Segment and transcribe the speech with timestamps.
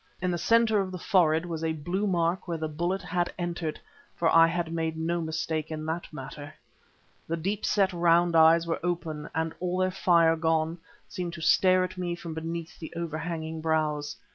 [0.19, 3.79] In the centre of the forehead was a blue mark where the bullet had entered,
[4.15, 6.55] for I had made no mistake in that matter.
[7.27, 11.83] The deep set round eyes were open and, all their fire gone, seemed to stare
[11.83, 14.15] at me from beneath the overhanging brows.